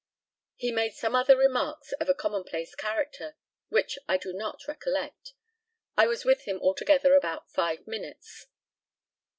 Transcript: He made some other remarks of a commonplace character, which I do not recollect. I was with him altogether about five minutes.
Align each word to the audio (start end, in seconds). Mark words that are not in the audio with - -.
He 0.55 0.71
made 0.71 0.95
some 0.95 1.13
other 1.15 1.37
remarks 1.37 1.91
of 1.99 2.09
a 2.09 2.15
commonplace 2.15 2.73
character, 2.73 3.35
which 3.69 3.99
I 4.07 4.17
do 4.17 4.33
not 4.33 4.67
recollect. 4.67 5.33
I 5.95 6.07
was 6.07 6.25
with 6.25 6.45
him 6.47 6.59
altogether 6.59 7.13
about 7.13 7.51
five 7.51 7.85
minutes. 7.85 8.47